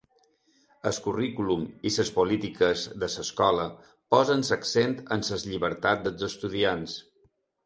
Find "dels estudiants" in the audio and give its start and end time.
6.09-6.99